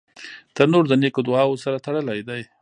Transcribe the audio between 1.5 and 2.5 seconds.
سره تړلی دی